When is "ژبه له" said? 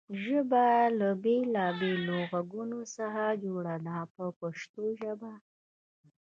0.21-1.09